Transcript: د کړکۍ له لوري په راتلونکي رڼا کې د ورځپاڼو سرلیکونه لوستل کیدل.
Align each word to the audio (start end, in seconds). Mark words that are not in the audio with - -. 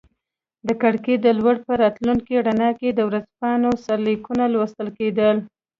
د 0.67 0.69
کړکۍ 0.81 1.15
له 1.25 1.31
لوري 1.39 1.59
په 1.67 1.73
راتلونکي 1.83 2.33
رڼا 2.47 2.69
کې 2.79 2.89
د 2.93 2.99
ورځپاڼو 3.09 3.71
سرلیکونه 3.85 4.43
لوستل 4.53 4.87
کیدل. 4.97 5.35